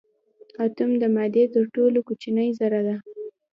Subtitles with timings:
[0.63, 2.95] اتوم د مادې تر ټولو کوچنۍ ذره ده.